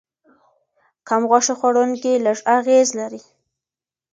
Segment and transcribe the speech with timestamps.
[1.07, 3.21] کم غوښه خوړونکي لږ اغېز لري.